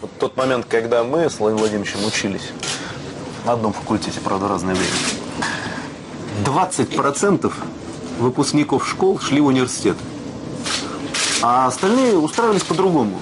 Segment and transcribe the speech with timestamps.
[0.00, 2.52] Вот тот момент, когда мы с Владимиром Владимировичем учились
[3.44, 4.92] на одном факультете, правда, разное время,
[6.44, 7.52] 20%
[8.20, 9.96] выпускников школ шли в университет,
[11.42, 13.18] а остальные устраивались по-другому.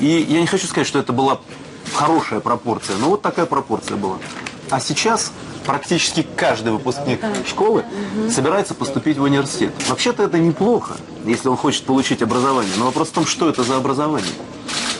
[0.00, 1.40] И я не хочу сказать, что это была
[1.92, 4.18] хорошая пропорция, но вот такая пропорция была.
[4.70, 5.32] А сейчас
[5.64, 7.84] практически каждый выпускник школы
[8.30, 9.72] собирается поступить в университет.
[9.88, 12.72] Вообще-то это неплохо, если он хочет получить образование.
[12.76, 14.30] Но вопрос в том, что это за образование.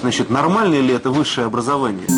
[0.02, 2.08] Значит, нормально ли это высшее образование?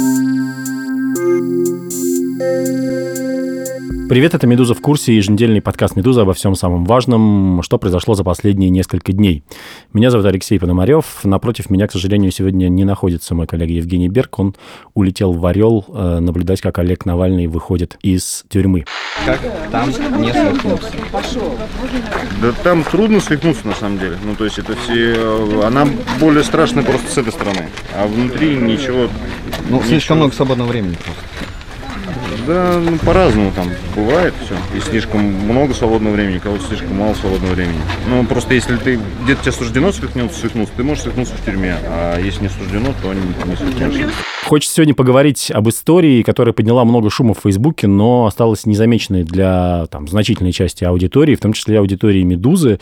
[4.07, 8.23] Привет, это «Медуза в курсе», еженедельный подкаст «Медуза» обо всем самом важном, что произошло за
[8.23, 9.43] последние несколько дней.
[9.95, 11.25] Меня зовут Алексей Пономарев.
[11.25, 14.39] Напротив меня, к сожалению, сегодня не находится мой коллега Евгений Берг.
[14.39, 14.55] Он
[14.93, 18.85] улетел в Орел э, наблюдать, как Олег Навальный выходит из тюрьмы.
[19.25, 19.41] Как
[19.73, 19.89] там
[20.21, 20.93] не свихнуться?
[22.43, 24.19] Да там трудно свихнуться, на самом деле.
[24.23, 25.15] Ну, то есть это все...
[25.17, 25.89] э, Она
[26.21, 27.71] более страшная просто с этой стороны.
[27.97, 29.09] А внутри ничего...
[29.71, 29.89] Ну, ничего.
[29.89, 31.23] слишком много свободного времени просто.
[32.47, 34.55] Да, ну, по-разному там бывает все.
[34.77, 37.81] И слишком много свободного времени, у кого-то слишком мало свободного времени.
[38.09, 41.77] Ну, просто если ты где-то тебе суждено свихнуться, свихнуться, ты можешь свихнуться в тюрьме.
[41.85, 44.11] А если не суждено, то не, не свихнешься.
[44.47, 49.87] Хочется сегодня поговорить об истории, которая подняла много шума в Фейсбуке, но осталась незамеченной для
[49.91, 52.79] там, значительной части аудитории, в том числе аудитории «Медузы».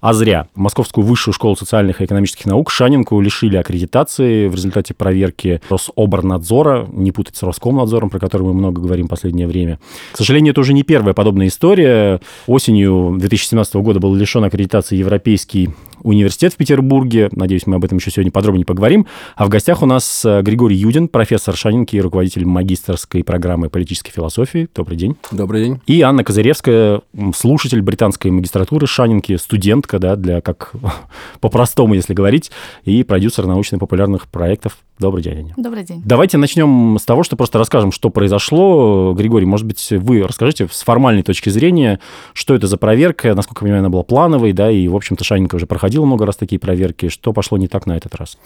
[0.00, 0.48] А зря.
[0.56, 7.12] Московскую высшую школу социальных и экономических наук Шанинку лишили аккредитации в результате проверки Рособорнадзора, не
[7.12, 9.78] путать с Роскомнадзором, про который мы много говорим в последнее время.
[10.12, 12.20] К сожалению, это уже не первая подобная история.
[12.48, 15.70] Осенью 2017 года был лишен аккредитации Европейский
[16.04, 17.30] университет в Петербурге.
[17.32, 19.06] Надеюсь, мы об этом еще сегодня подробнее поговорим.
[19.34, 24.12] А в гостях у нас э, Григорий Юдин, профессор Шанинки и руководитель магистрской программы политической
[24.12, 24.68] философии.
[24.74, 25.16] Добрый день.
[25.32, 25.80] Добрый день.
[25.86, 27.00] И Анна Козыревская,
[27.34, 30.72] слушатель британской магистратуры Шанинки, студентка, да, для как
[31.40, 32.52] по-простому, если говорить,
[32.84, 34.76] и продюсер научно-популярных проектов.
[34.98, 35.54] Добрый день, Аня.
[35.56, 36.02] Добрый день.
[36.04, 39.12] Давайте начнем с того, что просто расскажем, что произошло.
[39.16, 41.98] Григорий, может быть, вы расскажите с формальной точки зрения,
[42.32, 45.56] что это за проверка, насколько я понимаю, она была плановой, да, и, в общем-то, Шанинка
[45.56, 47.08] уже проходила много раз такие проверки.
[47.08, 48.38] Что пошло не так на этот раз?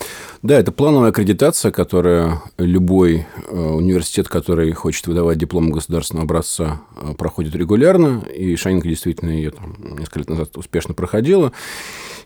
[0.42, 7.14] Да, это плановая аккредитация, которая любой э, университет, который хочет выдавать диплом государственного образца, э,
[7.14, 8.22] проходит регулярно.
[8.34, 11.52] И Шанинка действительно ее там, несколько лет назад успешно проходила.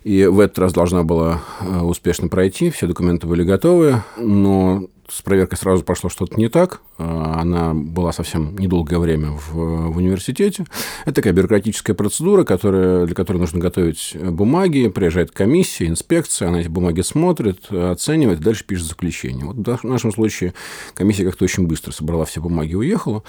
[0.03, 5.21] И в этот раз должна была э, успешно пройти, все документы были готовы, но с
[5.21, 6.81] проверкой сразу пошло что-то не так.
[6.97, 10.65] Э, Она была совсем недолгое время в, в университете.
[11.05, 14.87] Это такая бюрократическая процедура, которая, для которой нужно готовить бумаги.
[14.89, 19.45] Приезжает комиссия, инспекция, она эти бумаги смотрит, оценивает, дальше пишет заключение.
[19.45, 20.53] Вот в нашем случае
[20.93, 23.23] комиссия как-то очень быстро собрала все бумаги и уехала.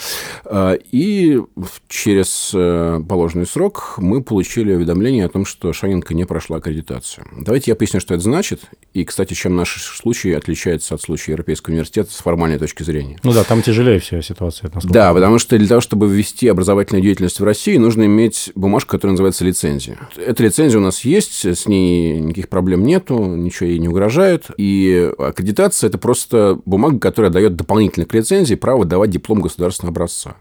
[0.45, 1.41] Э, И
[1.89, 7.27] через э, положенный срок мы получили уведомление о том, что Шанинка не прошла аккредитацию.
[7.39, 8.63] Давайте я поясню, что это значит.
[8.93, 13.19] И, кстати, чем наш случай отличается от случая Европейского университета с формальной точки зрения.
[13.23, 14.71] Ну да, там тяжелее вся ситуация.
[14.75, 18.93] насколько Да, потому что для того, чтобы ввести образовательную деятельность в России, нужно иметь бумажку,
[18.93, 19.99] которая называется лицензия.
[20.17, 24.47] Эта лицензия у нас есть, с ней никаких проблем нету, ничего ей не угрожает.
[24.57, 30.37] И аккредитация– это просто бумага, которая дает дополнительно к лицензии право давать диплом государственного образца.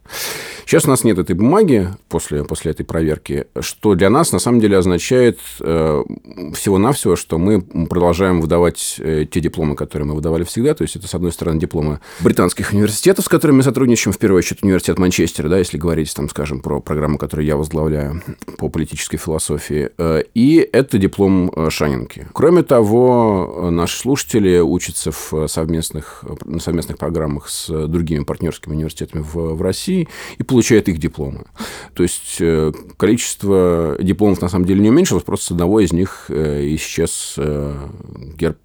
[0.66, 4.59] Сейчас у нас нет этой бумаги после, после этой проверки, что для нас на самом
[4.59, 6.03] деле означает э,
[6.56, 10.74] всего-навсего, что мы продолжаем выдавать э, те дипломы, которые мы выдавали всегда.
[10.74, 14.40] То есть это, с одной стороны, дипломы британских университетов, с которыми мы сотрудничаем, в первую
[14.40, 18.22] очередь университет Манчестера, да, если говорить, там, скажем, про программу, которую я возглавляю
[18.57, 19.90] по политической философии.
[19.97, 22.28] Э, И это диплом э, Шанинки.
[22.34, 29.56] Кроме того, наши слушатели учатся в совместных, на совместных программах с другими партнерскими университетами в,
[29.56, 30.07] в России
[30.38, 31.46] и получают их дипломы.
[31.96, 36.25] То есть э, количество дипломов на самом деле не уменьшилось, просто с одного из них
[36.30, 37.75] э, исчез э,
[38.38, 38.59] герб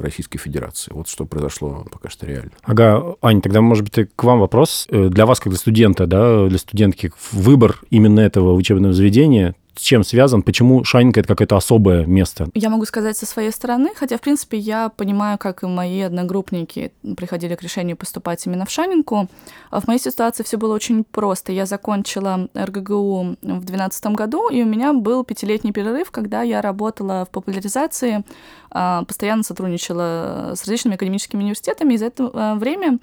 [0.00, 0.92] Российской Федерации.
[0.92, 2.50] Вот что произошло пока что реально.
[2.62, 4.88] Ага, Ань, тогда, может быть, к вам вопрос.
[4.90, 10.04] Для вас, как для студента, да, для студентки, выбор именно этого учебного заведения, с чем
[10.04, 10.42] связан?
[10.42, 12.48] Почему Шанинка– это какое-то особое место?
[12.54, 16.92] Я могу сказать со своей стороны, хотя, в принципе, я понимаю, как и мои одногруппники
[17.16, 19.28] приходили к решению поступать именно в Шанинку.
[19.70, 21.52] А В моей ситуации все было очень просто.
[21.52, 27.24] Я закончила РГГУ в 2012 году, и у меня был пятилетний перерыв, когда я работала
[27.24, 28.24] в популяризации,
[28.70, 32.98] а, постоянно сотрудничала с различными академическими университетами, и за это а, время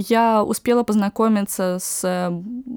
[0.00, 2.32] я успела познакомиться с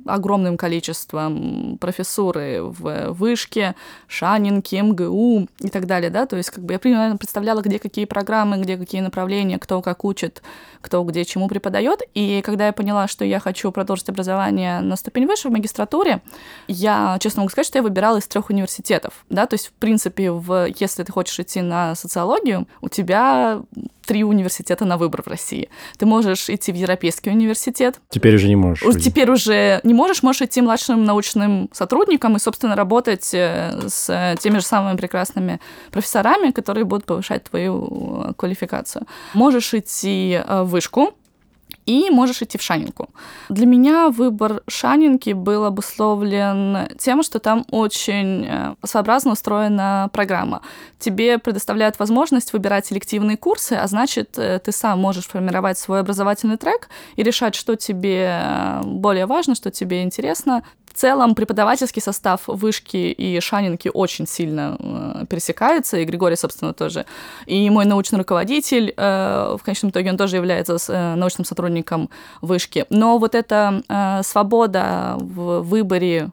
[0.08, 3.76] огромным количеством профессуры в Вышке,
[4.08, 8.06] Шанинке, МГУ и так далее, да, то есть как бы я примерно представляла, где какие
[8.06, 10.42] программы, где какие направления, кто как учит,
[10.82, 15.28] кто где чему преподает, и когда я поняла, что я хочу продолжить образование на ступень
[15.28, 16.22] выше в магистратуре,
[16.68, 20.32] я, честно могу сказать, что я выбирала из трех университетов, да, то есть, в принципе,
[20.32, 23.62] в, если ты хочешь идти на социологию, у тебя
[24.06, 25.70] три университета на выбор в России.
[25.98, 28.00] Ты можешь идти в Европейский университет.
[28.10, 28.84] Теперь уже не можешь.
[29.02, 34.58] Теперь уже не можешь, можешь идти младшим научным сотрудником и, собственно, работать э, с теми
[34.58, 35.60] же самыми прекрасными
[35.92, 39.06] профессорами, которые будут повышать твою э, квалификацию.
[39.34, 41.14] Можешь идти э, в вышку,
[41.86, 43.10] и можешь идти в Шанинку.
[43.50, 50.62] Для меня выбор Шанинки был обусловлен тем, что там очень э, своеобразно устроена программа.
[51.00, 56.58] Тебе предоставляют возможность выбирать селективные курсы, а значит, э, ты сам можешь формировать свой образовательный
[56.58, 62.42] трек и решать, что тебе э, более важно, что тебе интересно, в целом преподавательский состав
[62.48, 67.06] вышки и Шанинки очень сильно э, пересекается, и Григорий, собственно, тоже.
[67.46, 72.10] И мой научный руководитель, э, в конечном итоге, он тоже является э, научным сотрудником
[72.42, 72.86] вышки.
[72.90, 73.82] Но вот эта
[74.24, 76.30] свобода в выборе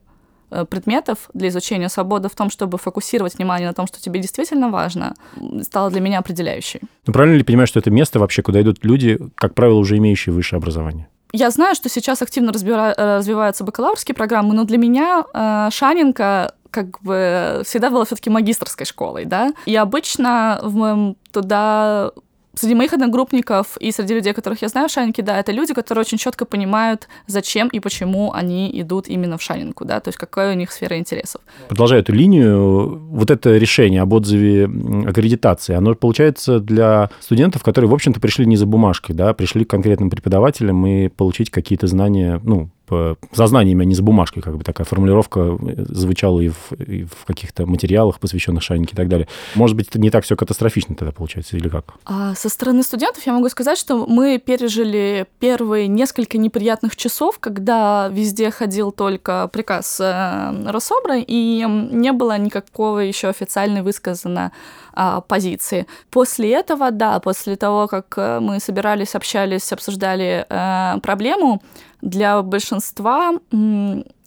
[0.71, 5.15] предметов для изучения, свобода в том, чтобы фокусировать внимание на том, что тебе действительно важно,
[5.63, 6.81] стала для меня определяющей.
[7.07, 10.33] Ну, правильно ли понимаю, что это место вообще, куда идут люди, как правило, уже имеющие
[10.33, 11.09] высшее образование?
[11.33, 12.95] Я знаю, что сейчас активно разбира...
[12.95, 19.25] развиваются бакалаврские программы, но для меня э, Шанинка как бы всегда была все-таки магистрской школой,
[19.25, 19.53] да.
[19.67, 22.13] И обычно в моем туда
[22.59, 26.03] Среди моих одногруппников и среди людей, которых я знаю в Шанинке, да, это люди, которые
[26.03, 30.55] очень четко понимают, зачем и почему они идут именно в Шанинку, да, то есть какая
[30.55, 31.41] у них сфера интересов.
[31.69, 34.65] Продолжая эту линию, вот это решение об отзыве
[35.09, 39.71] аккредитации, оно получается для студентов, которые, в общем-то, пришли не за бумажкой, да, пришли к
[39.71, 44.65] конкретным преподавателям и получить какие-то знания, ну, за знаниями, а не за бумажкой, как бы
[44.65, 49.29] такая формулировка э, звучала и в, и в каких-то материалах, посвященных Шанике и так далее.
[49.55, 51.95] Может быть, это не так все катастрофично тогда получается, или как?
[52.05, 58.09] А со стороны студентов я могу сказать, что мы пережили первые несколько неприятных часов, когда
[58.09, 64.53] везде ходил только приказ э, Рособра, и не было никакого еще официально высказано
[65.01, 65.87] а, позиции.
[66.11, 71.63] После этого, да, после того, как э, мы собирались, общались, обсуждали э, проблему,
[72.01, 73.33] для большинства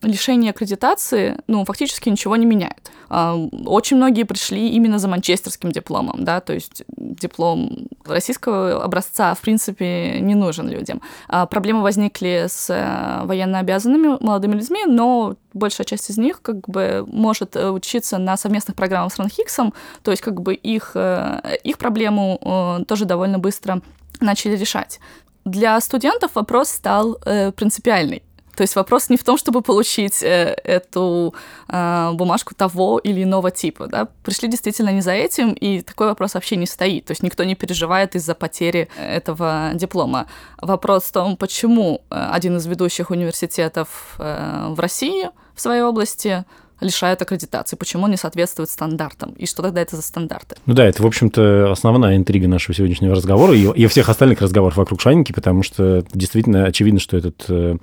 [0.02, 2.92] лишение аккредитации, ну, фактически ничего не меняет.
[3.10, 3.36] А,
[3.66, 10.20] очень многие пришли именно за манчестерским дипломом, да, то есть диплом российского образца, в принципе,
[10.20, 11.02] не нужен людям.
[11.28, 16.68] А, проблемы возникли с э, военно обязанными молодыми людьми, но большая часть из них как
[16.68, 21.58] бы может э, учиться на совместных программах с Ранхиксом, то есть как бы их, э,
[21.64, 23.82] их проблему тоже довольно быстро
[24.20, 25.00] начали решать.
[25.46, 28.24] Для студентов вопрос стал э, принципиальный.
[28.56, 31.34] То есть вопрос не в том, чтобы получить э, эту
[31.68, 33.88] э, бумажку того или иного типа.
[33.88, 34.08] Да?
[34.24, 37.06] Пришли действительно не за этим, и такой вопрос вообще не стоит.
[37.06, 40.28] То есть никто не переживает из-за потери этого диплома.
[40.62, 46.46] Вопрос в том, почему э, один из ведущих университетов э, в России в своей области
[46.82, 50.56] лишают аккредитации, почему он не соответствует стандартам, и что тогда это за стандарты.
[50.66, 54.78] Ну да, это, в общем-то, основная интрига нашего сегодняшнего разговора и, и всех остальных разговоров
[54.78, 57.78] вокруг Шанинки, потому что действительно очевидно, что, этот, э,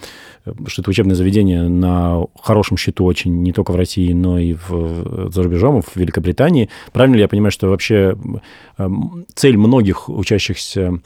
[0.67, 5.31] что это учебное заведение на хорошем счету очень не только в России, но и в,
[5.33, 6.69] за рубежом, в Великобритании.
[6.93, 8.17] Правильно ли я понимаю, что вообще
[8.77, 8.89] э,
[9.35, 11.01] цель многих учащихся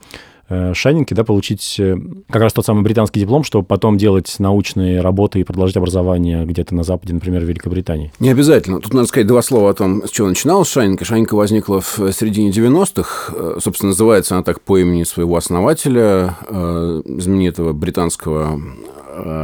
[0.48, 1.96] Э, Шайнинге, да, получить э,
[2.28, 6.74] как раз тот самый британский диплом, чтобы потом делать научные работы и продолжить образование где-то
[6.74, 8.12] на Западе, например, в Великобритании?
[8.18, 8.80] Не обязательно.
[8.80, 11.04] Тут надо сказать два слова о том, с чего начиналась Шайнинка.
[11.04, 13.32] Шайнинка возникла в середине 90-х.
[13.34, 18.58] Э, собственно, называется она так по имени своего основателя, знаменитого британского Э,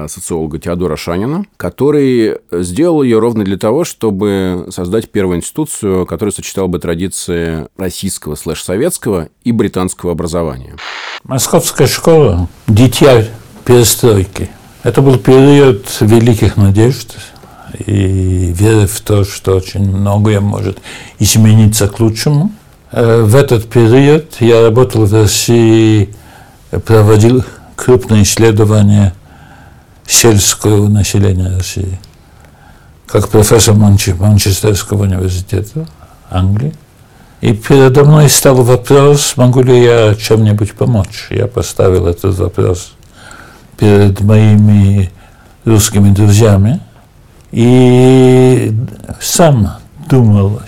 [0.09, 6.67] социолога Теодора Шанина, который сделал ее ровно для того, чтобы создать первую институцию, которая сочетала
[6.67, 10.77] бы традиции российского слэш-советского и британского образования.
[11.25, 13.25] Московская школа– дитя
[13.65, 14.51] перестройки.
[14.83, 17.17] Это был период великих надежд
[17.87, 20.79] и веры в то, что очень многое может
[21.19, 22.53] измениться к лучшему.
[22.93, 26.15] Э, в этот период я работал в России,
[26.87, 27.45] проводил
[27.77, 29.15] крупные исследования
[30.09, 32.01] сельского населения России,
[33.07, 35.87] как профессор Манче, Манчестерского университета
[36.31, 36.75] Англии.
[37.41, 41.29] И передо мной стал вопрос, могу ли я чем-нибудь помочь.
[41.31, 42.95] Я поставил этот вопрос
[43.77, 45.13] перед моими
[45.65, 46.81] русскими друзьями
[47.53, 48.75] и
[49.21, 49.77] сам
[50.09, 50.63] думал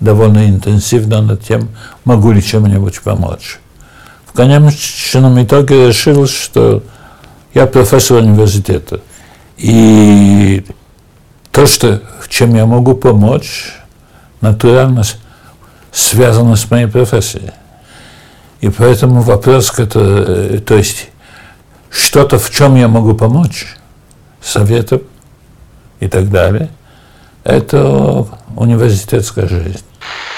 [0.00, 1.68] довольно интенсивно над тем,
[2.04, 3.58] могу ли чем-нибудь помочь.
[4.24, 6.82] В конечном итоге решил, что
[7.54, 9.00] я профессор университета.
[9.56, 10.64] И
[11.50, 13.74] то, что, чем я могу помочь,
[14.40, 15.02] натурально
[15.92, 17.52] связано с моей профессией.
[18.60, 21.10] И поэтому вопрос, который, то есть
[21.90, 23.76] что-то, в чем я могу помочь,
[24.40, 25.02] советов
[26.00, 26.70] и так далее,
[27.44, 29.84] это университетская жизнь.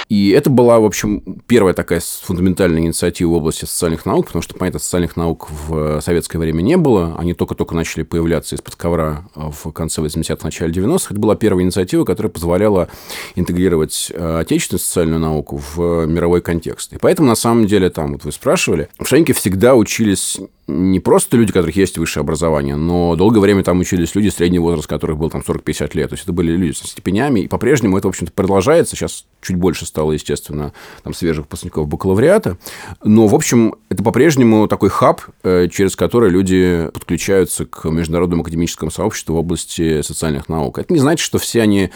[0.08, 4.54] И это была, в общем, первая такая фундаментальная инициатива в области социальных наук, потому что,
[4.54, 7.16] понятно, социальных наук в советское время не было.
[7.18, 11.08] Они только-только начали появляться из-под ковра в конце 80-х, начале 90-х.
[11.10, 12.88] Это была первая инициатива, которая позволяла
[13.34, 16.92] интегрировать э, отечественную социальную науку в мировой контекст.
[16.92, 21.36] И поэтому, на самом деле, там, вот вы спрашивали, в Шеньке всегда учились не просто
[21.36, 25.18] люди, у которых есть высшее образование, но долгое время там учились люди, средний возраст которых
[25.18, 26.08] был там 40-50 лет.
[26.10, 28.96] То есть это были люди со степенями, и по-прежнему это, в общем-то, продолжается.
[28.96, 30.72] Сейчас чуть больше стало, естественно,
[31.04, 32.58] там свежих выпускников бакалавриата.
[33.04, 38.90] Но, в общем, это по-прежнему такой хаб, э, через который люди подключаются к международному академическому
[38.90, 40.80] сообществу в области социальных наук.
[40.80, 41.90] Это не значит, что все они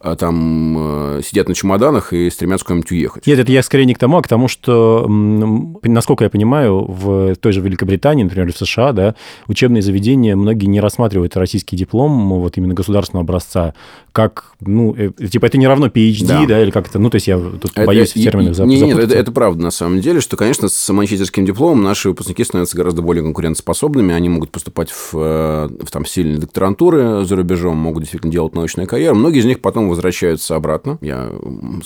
[0.00, 3.26] э, там э, сидят на чемоданах и стремятся куда-нибудь уехать.
[3.26, 7.34] Нет, это я скорее не к тому, а к тому, что, насколько я понимаю, в
[7.34, 9.14] той же Великобритании Британии, например, в США, да,
[9.48, 13.74] учебные заведения, многие не рассматривают российский диплом, вот именно государственного образца,
[14.12, 17.28] как, ну, типа, это не равно PhD, да, да или как это, ну, то есть
[17.28, 18.86] я тут это, боюсь в терминах запутаться.
[18.86, 22.44] Нет, нет, это, это правда, на самом деле, что, конечно, с манчестерским дипломом наши выпускники
[22.44, 27.76] становятся гораздо более конкурентоспособными, они могут поступать в, э, в там, сильные докторантуры за рубежом,
[27.76, 29.14] могут действительно делать научную карьеру.
[29.14, 30.98] Многие из них потом возвращаются обратно.
[31.00, 31.30] Я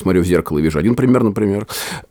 [0.01, 1.67] смотрю в зеркало и вижу один пример, например.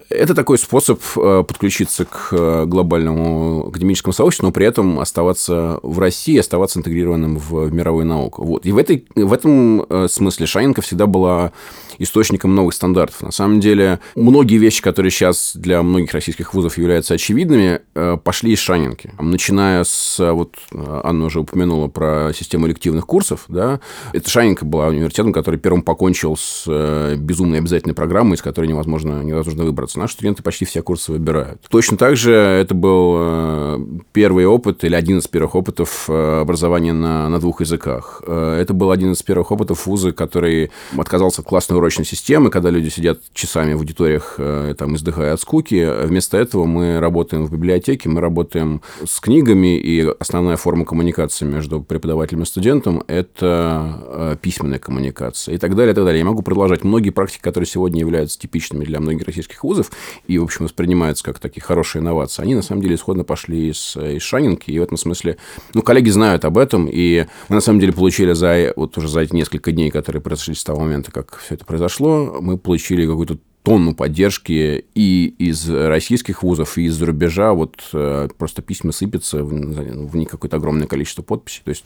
[0.10, 6.00] Это такой способ э, подключиться к глобальному академическому академическом сообществе, но при этом оставаться в
[6.00, 8.44] России, оставаться интегрированным в мировую науку.
[8.44, 8.66] Вот.
[8.66, 11.52] И в, этой, в этом э, смысле Шайенко всегда была
[11.98, 13.22] источником новых стандартов.
[13.22, 18.54] На самом деле, многие вещи, которые сейчас для многих российских вузов являются очевидными, э, пошли
[18.54, 19.12] из Шанинки.
[19.20, 20.34] Начиная с...
[20.34, 23.46] Вот Анна уже упомянула про систему элективных курсов.
[23.48, 23.80] Да?
[24.14, 29.22] Это Шанинка была университетом, который первым покончил с э, безумной обязательной программой, из которой невозможно,
[29.24, 30.00] невозможно выбраться.
[30.00, 31.62] Наши студенты почти все курсы выбирают.
[31.70, 37.30] Точно так же это был э, первый опыт или один из первых опытов образования на,
[37.30, 38.22] на двух языках.
[38.26, 42.90] Это был один из первых опытов вуза, который отказался от классной урочной системы, когда люди
[42.90, 46.06] сидят часами в аудиториях, э, там, издыхая от скуки.
[46.06, 51.82] Вместо этого мы работаем в библиотеке, мы работаем с книгами, и основная форма коммуникации между
[51.82, 56.20] преподавателем и студентом– это э, письменная коммуникация и так далее, и так далее.
[56.20, 56.84] Я могу продолжать.
[56.84, 59.92] Многие практики, которые сегодня являются типичными для многих российских вузов
[60.28, 63.96] и, в общем, воспринимаются как такие хорошие инновации, они, на самом деле, исходно пошли из,
[63.98, 65.38] из Шанинки, и в этом смысле,
[65.74, 69.22] ну, коллеги знают об этом, и мы, на самом деле, получили за, вот уже за
[69.22, 73.40] эти несколько дней, которые произошли с того момента, как все это произошло, мы получили какую-то
[73.66, 77.52] тонну поддержки и из российских вузов, и из-за рубежа.
[77.54, 81.62] Вот э, просто письма сыпятся, в них какое-то огромное количество подписей.
[81.66, 81.84] То есть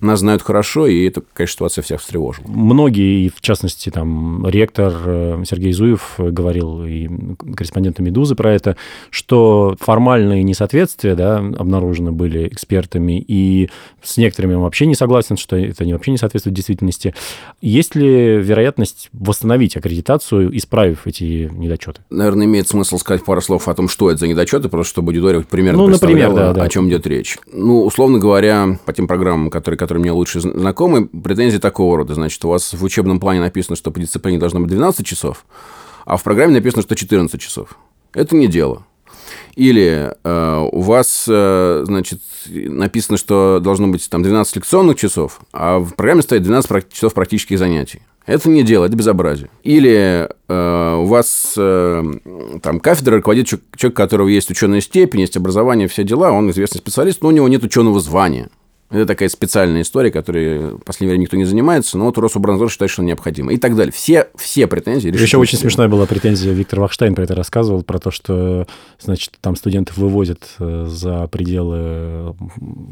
[0.00, 2.48] нас знают хорошо, и эта, конечно, ситуация всех встревожила.
[2.48, 7.08] Многие, в частности, там, ректор э, Сергей Зуев говорил, и
[7.54, 8.76] корреспонденты «Медузы» про это,
[9.10, 13.70] что формальные несоответствия да, обнаружены были экспертами, и
[14.02, 17.14] с некоторыми он вообще не согласен, что это вообще не соответствует действительности.
[17.60, 22.02] Есть ли вероятность восстановить аккредитацию, исправив эти недочеты?
[22.10, 25.40] Наверное, имеет смысл сказать пару слов о том, что это за недочеты, просто чтобы аудитория
[25.42, 26.62] примерно ну, например, да, да.
[26.62, 27.38] о чем идет речь.
[27.52, 32.14] Ну, условно говоря, по тем программам, которые, которые мне лучше знакомы, претензии такого рода.
[32.14, 35.44] Значит, у вас в учебном плане написано, что по дисциплине должно быть 12 часов,
[36.04, 37.76] а в программе написано, что 14 часов.
[38.14, 38.84] Это не дело.
[39.54, 45.78] Или э, у вас, э, значит, написано, что должно быть там 12 лекционных часов, а
[45.78, 48.02] в программе стоит 12 часов практических занятий.
[48.24, 49.50] Это не дело, это безобразие.
[49.64, 52.02] Или э, у вас э,
[52.62, 56.78] там кафедра руководит человек, у которого есть ученая степень, есть образование, все дела, он известный
[56.78, 58.48] специалист, но у него нет ученого звания.
[58.92, 62.90] Это такая специальная история, которой в последнее время никто не занимается, но вот Рособоронадзор считает,
[62.90, 63.52] что необходимо.
[63.52, 63.92] И так далее.
[63.92, 68.10] Все, все претензии Еще очень смешная была претензия, Виктор Вахштайн про это рассказывал, про то,
[68.10, 68.66] что,
[69.00, 72.34] значит, там студентов вывозят э, за пределы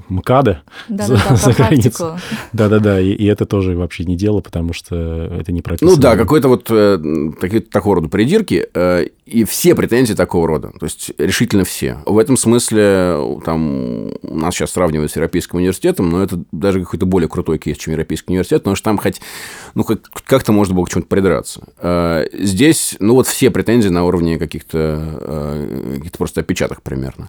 [0.09, 2.19] МКАДа, да, за, да, за границу.
[2.52, 5.90] Да-да-да, и, и это тоже вообще не дело, потому что это не прописано.
[5.90, 6.99] Ну да, какой-то вот э,
[7.40, 8.66] такие, такого рода придирки.
[8.75, 10.72] Э, и все претензии такого рода.
[10.78, 11.99] То есть, решительно все.
[12.04, 17.28] В этом смысле там, нас сейчас сравнивают с Европейским университетом, но это даже какой-то более
[17.28, 19.20] крутой кейс, чем Европейский университет, потому что там хоть
[19.75, 19.84] ну,
[20.26, 21.62] как-то можно было к чему-то придраться.
[21.78, 27.28] А, здесь, ну, вот все претензии на уровне каких-то а, каких просто опечаток примерно.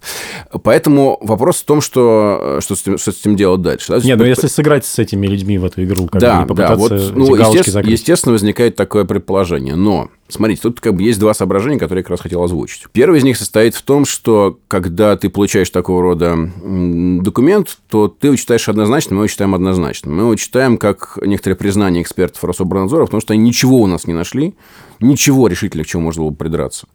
[0.64, 3.94] Поэтому вопрос в том, что, что, с, этим, что с этим делать дальше.
[3.94, 4.00] Да?
[4.00, 6.92] Нет, ну, если сыграть с этими людьми в эту игру, как да, бы, да, вот,
[6.92, 9.76] ну, естественно, естественно, возникает такое предположение.
[9.76, 12.86] Но Смотрите, тут как бы есть два соображения, которые которые я как раз хотел озвучить.
[12.94, 18.28] Первый из них состоит в том, что когда ты получаешь такого рода документ, то ты
[18.28, 20.10] его читаешь однозначно, мы его читаем однозначно.
[20.10, 24.14] Мы его читаем как некоторое признание экспертов Рособорнадзора, потому что они ничего у нас не
[24.14, 24.56] нашли,
[25.02, 26.88] ничего решительного, к чему можно было придраться.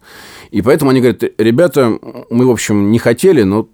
[0.51, 1.99] И поэтому они говорят, ребята,
[2.31, 3.69] мы, в общем, не хотели, но,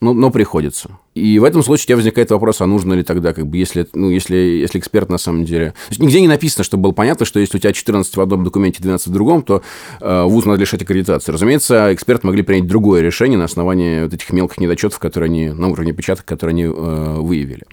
[0.00, 0.90] но, но приходится.
[1.18, 3.86] И в этом случае у тебя возникает вопрос, а нужно ли тогда, как бы, если,
[3.94, 5.70] ну, если, если эксперт на самом деле...
[5.70, 8.44] То есть нигде не написано, чтобы было понятно, что если у тебя 14 в одном
[8.44, 9.62] документе, 12 в другом, то
[10.00, 11.32] э, вуз надо лишать аккредитации.
[11.32, 15.68] Разумеется, эксперты могли принять другое решение на основании вот этих мелких недочетов, которые они, на
[15.68, 17.64] уровне печаток, которые они э, выявили.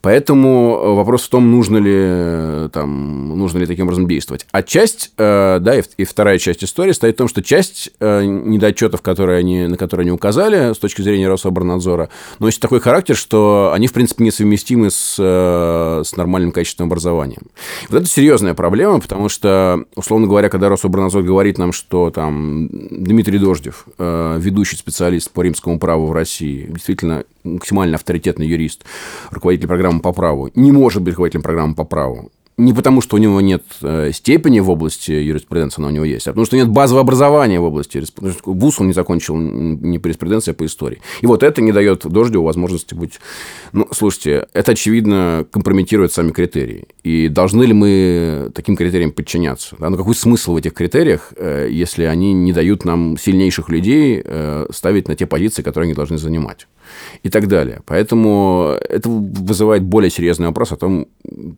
[0.00, 4.46] Поэтому вопрос в том, нужно ли, там, нужно ли таким образом действовать.
[4.52, 8.24] А часть, э, да, и, и вторая часть истории стоит в том, что часть э,
[8.24, 13.72] недочетов, которые они, на которые они указали с точки зрения Рособорнадзора, носит такой характер, что
[13.74, 17.42] они, в принципе, несовместимы с, э, с нормальным качественным образованием.
[17.88, 23.38] Вот это серьезная проблема, потому что, условно говоря, когда Рособорнадзор говорит нам, что там Дмитрий
[23.38, 28.84] Дождев, э, ведущий специалист по римскому праву в России, действительно максимально авторитетный юрист,
[29.30, 33.18] руководитель программы по праву, не может быть руководителем программы по праву, не потому, что у
[33.18, 36.68] него нет э, степени в области юриспруденции, она у него есть, а потому что нет
[36.68, 38.40] базового образования в области юриспруденции.
[38.44, 41.00] ВУЗ он не закончил не по юриспруденции, а по истории.
[41.20, 43.18] И вот это не дает Дождеву возможности быть...
[43.72, 46.84] Ну, слушайте, это, очевидно, компрометирует сами критерии.
[47.02, 49.74] И должны ли мы таким критериям подчиняться?
[49.78, 49.90] Да?
[49.90, 54.66] Ну, какой смысл в этих критериях, э, если они не дают нам сильнейших людей э,
[54.70, 56.68] ставить на те позиции, которые они должны занимать?
[57.22, 57.82] И так далее.
[57.86, 61.06] Поэтому это вызывает более серьезный вопрос о том,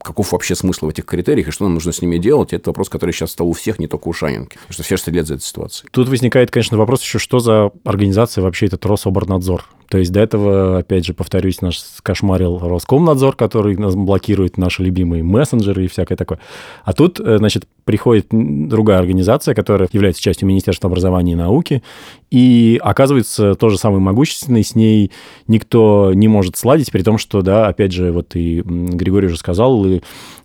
[0.02, 2.52] каков вообще смысл в этих критериях и что нам нужно с ними делать.
[2.52, 4.59] Это вопрос, который сейчас стал у всех, не только у Шанинки.
[4.69, 5.88] Что все следят за этой ситуацией.
[5.90, 9.64] Тут возникает, конечно, вопрос еще, что за организация вообще этот Рособорнадзор?
[9.88, 15.23] То есть до этого, опять же, повторюсь, наш кошмарил Роскомнадзор, который нас блокирует наши любимые
[15.23, 16.38] мессенджеры и всякое такое.
[16.85, 21.83] А тут, э, значит, приходит другая организация, которая является частью Министерства образования и науки,
[22.31, 25.12] и оказывается тоже самый могущественный, с ней
[25.47, 29.87] никто не может сладить, при том, что, да, опять же, вот и Григорий уже сказал,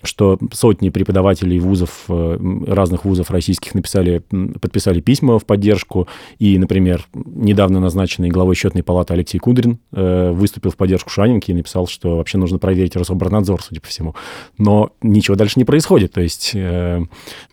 [0.03, 4.21] что сотни преподавателей вузов, э, разных вузов российских написали,
[4.61, 6.07] подписали письма в поддержку,
[6.37, 11.53] и, например, недавно назначенный главой счетной палаты Алексей Кудрин э, выступил в поддержку Шанинки и
[11.53, 14.15] написал, что вообще нужно проверить Рособорнадзор, судя по всему.
[14.57, 17.01] Но ничего дальше не происходит, то есть э,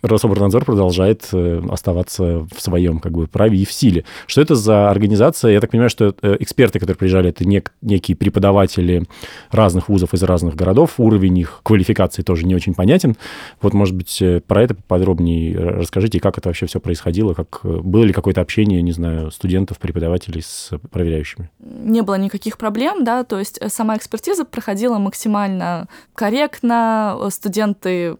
[0.02, 4.04] Рособорнадзор продолжает оставаться в своем как бы праве и в силе.
[4.26, 5.52] Что это за организация?
[5.52, 9.04] Я так понимаю, что эксперты, которые приезжали, это нек- некие преподаватели
[9.50, 10.94] разных вузов из разных городов.
[10.98, 13.16] Уровень их квалификации тоже не очень понятен.
[13.60, 17.80] Вот, может быть, э, про это подробнее расскажите, как это вообще все происходило, как э,
[17.82, 21.50] было ли какое-то общение, не знаю, студентов, преподавателей с проверяющими?
[21.70, 28.16] Не было никаких проблем, да, то есть э, сама экспертиза проходила максимально корректно, студенты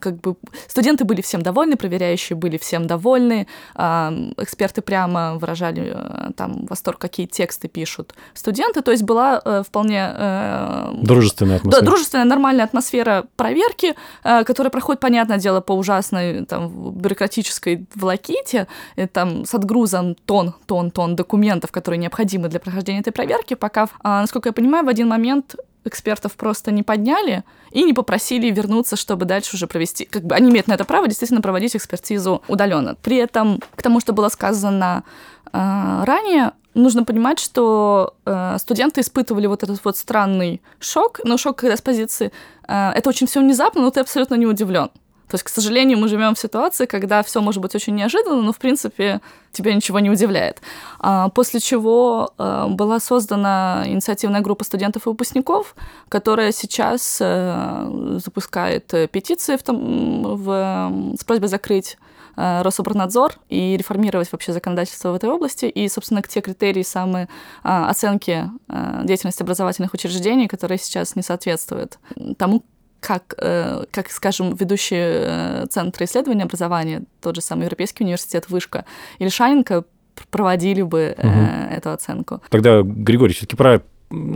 [0.00, 0.36] как бы
[0.68, 7.26] студенты были всем довольны, проверяющие были всем довольны, эксперты прямо выражали э, там восторг, какие
[7.26, 10.14] тексты пишут студенты, то есть была э, вполне...
[10.16, 11.80] Э, дружественная атмосфера.
[11.80, 18.66] Да, дружественная, нормальная атмосфера проверки, которая проходит, понятное дело, по ужасной там, бюрократической волоките,
[19.12, 24.48] там с отгрузом тон, тон, тон документов, которые необходимы для прохождения этой проверки, пока, насколько
[24.48, 29.56] я понимаю, в один момент экспертов просто не подняли и не попросили вернуться, чтобы дальше
[29.56, 30.04] уже провести.
[30.04, 32.96] Как бы они имеют на это право действительно проводить экспертизу удаленно.
[33.02, 35.04] При этом, к тому, что было сказано
[35.52, 41.56] э, ранее, нужно понимать, что э, студенты испытывали вот этот вот странный шок, но шок
[41.56, 42.32] когда с позиции
[42.66, 44.90] э, это очень все внезапно, но ты абсолютно не удивлен.
[45.32, 48.52] То есть, к сожалению, мы живем в ситуации, когда все может быть очень неожиданно, но
[48.52, 50.60] в принципе тебя ничего не удивляет.
[50.98, 55.74] А, после чего а, была создана инициативная группа студентов и выпускников,
[56.10, 61.96] которая сейчас э, запускает петиции в том, в, с просьбой закрыть
[62.36, 65.64] э, Рособорнадзор и реформировать вообще законодательство в этой области.
[65.64, 67.30] И, собственно, те критерии самые
[67.62, 71.98] а, оценки э, деятельности образовательных учреждений, которые сейчас не соответствуют
[72.36, 72.62] тому,
[73.02, 78.84] как, э, как, скажем, ведущие э, центры исследования образования, тот же самый Европейский университет, Вышка
[79.18, 79.84] или Шанинка
[80.30, 81.28] проводили бы угу.
[81.70, 82.40] эту оценку.
[82.48, 83.82] Тогда, Григорий, все-таки про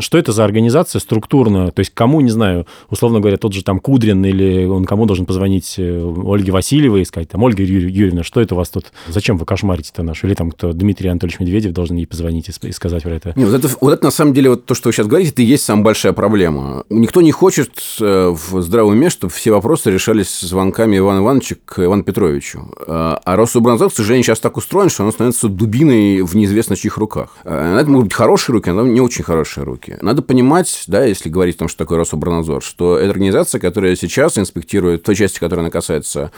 [0.01, 1.71] что это за организация структурно?
[1.71, 5.27] То есть кому, не знаю, условно говоря, тот же там Кудрин или он кому должен
[5.27, 8.87] позвонить э, Ольге Васильевой и сказать, там, Ольга Юрьевна, что это у вас тут?
[9.09, 10.27] Зачем вы кошмарите-то нашу?
[10.27, 13.33] Или там кто, Дмитрий Анатольевич Медведев должен ей позвонить и сказать про это?
[13.37, 15.43] Нет, вот это, вот это на самом деле, вот то, что вы сейчас говорите, это
[15.43, 16.85] и есть самая большая проблема.
[16.91, 21.85] Никто не хочет э, в здравом уме, чтобы все вопросы решались звонками Ивана Ивановича к
[21.85, 22.71] Ивану Петровичу.
[22.87, 26.97] А, а Рособоронадзор, к сожалению, сейчас так устроен, что он становится дубиной в неизвестно чьих
[26.97, 27.37] руках.
[27.45, 29.99] Э, это могут быть хорошие руки, но не очень хорошие руки.
[30.01, 34.39] Надо понимать, да, если говорить о том, что такое Рособорнадзор, что это организация, которая сейчас
[34.39, 36.33] инспектирует той части, которая она касается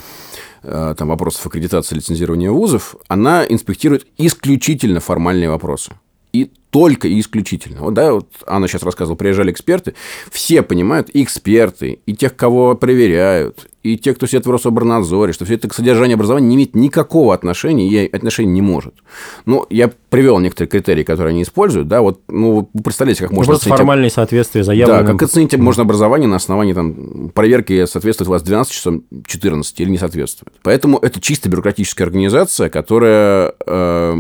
[0.63, 5.93] э, там, вопросов аккредитации лицензирования вузов, она инспектирует исключительно формальные вопросы.
[6.71, 7.81] Только и исключительно.
[7.81, 9.95] Вот, да, вот Анна сейчас рассказывала, приезжали эксперты,
[10.31, 15.47] все понимают, и эксперты, и тех, кого проверяют, и те, кто сидит в Рособорнадзоре, что
[15.47, 18.95] все это к содержанию образования не имеет никакого отношения и отношения не может.
[19.47, 23.37] Ну, я привел некоторые критерии, которые они используют, да, вот, ну, вы представляете, как Ну,
[23.37, 25.07] можно просто формальные соответствия заявленным.
[25.07, 29.81] Да, как оценить можно образование на основании там, проверки, соответствует у вас 12 часам 14
[29.81, 30.53] или не соответствует.
[30.63, 34.15] Поэтому это чисто бюрократическая организация, которая э,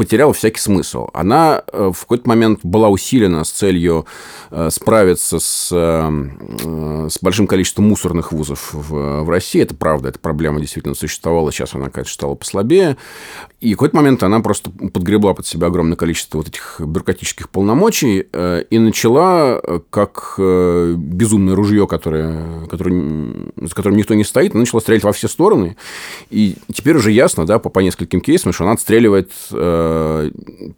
[0.00, 1.08] потеряла всякий смысл.
[1.12, 4.06] Она э, в какой-то момент была усилена с целью
[4.50, 9.60] э, справиться с, э, с большим количеством мусорных вузов в, в России.
[9.60, 11.52] Это правда, эта проблема действительно существовала.
[11.52, 12.96] Сейчас она, конечно, стала послабее.
[13.60, 18.20] И в какой-то момент она просто подгребла под себя огромное количество вот этих бюрократических полномочий
[18.70, 19.60] и начала,
[19.90, 25.28] как безумное ружье, которое, которое, за которым никто не стоит, она начала стрелять во все
[25.28, 25.76] стороны.
[26.30, 29.30] И теперь уже ясно, да, по, по нескольким кейсам, что она отстреливает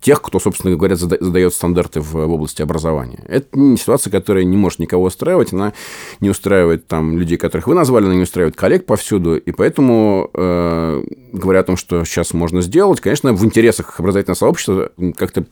[0.01, 3.25] тех, кто, собственно говоря, задает стандарты в, в области образования.
[3.27, 5.73] Это ситуация, которая не может никого устраивать, она
[6.21, 11.03] не устраивает там людей, которых вы назвали, она не устраивает коллег повсюду, и поэтому, э,
[11.33, 15.45] говоря о том, что сейчас можно сделать, конечно, в интересах образовательного сообщества как-то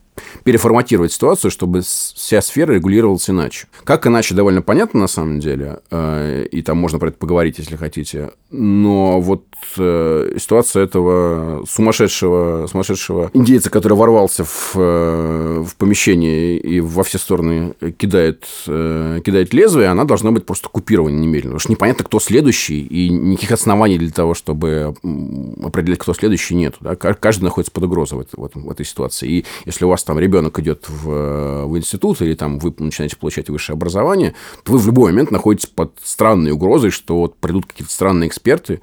[0.45, 3.67] переформатировать ситуацию, чтобы вся сфера регулировалась иначе.
[3.85, 7.77] Как иначе, довольно понятно на самом деле, э, и там можно про это поговорить, если
[7.77, 9.45] хотите, но вот
[9.79, 17.19] э, ситуация этого сумасшедшего, сумасшедшего индейца, который ворвался в, э, в помещение и во все
[17.19, 21.55] стороны кидает, э, кидает лезвие, она должна быть просто купирована немедленно.
[21.55, 24.95] Потому что непонятно, кто следующий, и никаких оснований для того, чтобы
[25.63, 26.77] определять, кто следующий, нет.
[26.81, 26.95] Да?
[26.95, 29.29] Каждый находится под угрозой в, этой, в этой ситуации.
[29.29, 33.49] И если у вас там ребенок идет в, в институт, или там вы начинаете получать
[33.51, 37.93] высшее образование, то вы в любой момент находитесь под странной угрозой, что вот придут какие-то
[37.93, 38.81] странные эксперты,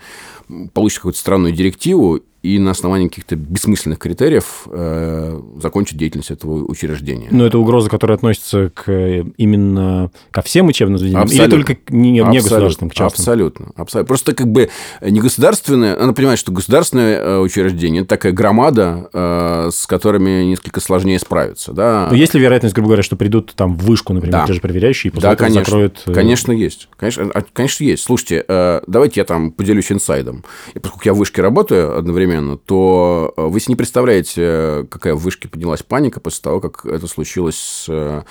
[0.73, 7.27] получат какую-то странную директиву, и на основании каких-то бессмысленных критериев э, закончить деятельность этого учреждения.
[7.31, 8.91] Но это угроза, которая относится к,
[9.37, 11.55] именно ко всем учебным заведениям абсолютно.
[11.55, 13.23] или только не, не абсолютно, государственным, к частным?
[13.23, 14.07] Абсолютно, абсолютно.
[14.07, 14.69] Просто как бы
[15.01, 20.79] не государственное, надо понимать, что государственное э, учреждение– это такая громада, э, с которыми несколько
[20.79, 21.73] сложнее справиться.
[21.73, 22.07] Да?
[22.11, 24.45] Но есть ли вероятность, грубо говоря, что придут там в вышку, например, да.
[24.45, 26.03] те же проверяющие, и после да, этого конечно, закроют...
[26.05, 26.87] Конечно, есть.
[26.97, 28.03] Конечно, а, конечно, есть.
[28.03, 30.43] Слушайте, э, давайте я там поделюсь инсайдом.
[30.75, 32.26] И поскольку я в вышке работаю одновременно,
[32.65, 37.85] то вы себе не представляете, какая в вышке поднялась паника после того, как это случилось
[37.87, 38.25] в,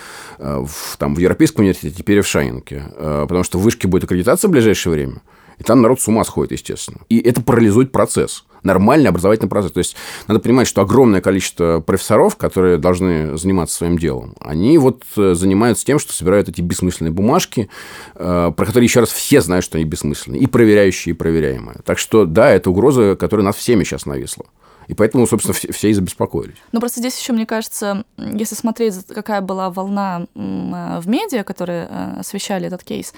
[0.99, 2.85] там, в Европейском университете, теперь в Шайнинке.
[2.97, 5.23] Потому что в вышке будет аккредитация в ближайшее время.
[5.59, 7.01] И там народ с ума сходит, естественно.
[7.09, 8.45] И это парализует процесс.
[8.63, 9.73] Нормальный образовательный процесс.
[9.73, 15.05] То есть, надо понимать, что огромное количество профессоров, которые должны заниматься своим делом, они вот
[15.15, 17.69] занимаются тем, что собирают эти бессмысленные бумажки,
[18.15, 20.41] про которые, еще раз, все знают, что они бессмысленные.
[20.41, 21.79] И проверяющие, и проверяемые.
[21.85, 24.47] Так что, да, это угроза, которая нас всеми сейчас нависла.
[24.89, 26.57] И поэтому, собственно, все, все и забеспокоились.
[26.71, 31.87] Ну, просто здесь еще, мне кажется, если смотреть, какая была волна в медиа, которые
[32.21, 33.13] освещали этот кейс,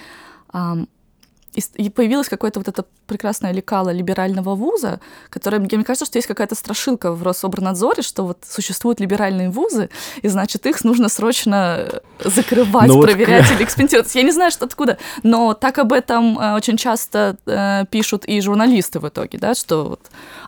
[1.77, 6.55] и появилось какое-то вот это прекрасное лекало либерального вуза, которое, мне кажется, что есть какая-то
[6.55, 9.91] страшилка в Рособорнадзоре, что вот существуют либеральные вузы,
[10.23, 11.89] и значит, их нужно срочно
[12.23, 13.57] закрывать, но проверять вот...
[13.57, 14.15] или экспериментировать.
[14.15, 18.41] Я не знаю, что откуда, но так об этом э, очень часто э, пишут и
[18.41, 20.01] журналисты в итоге, да, что вот,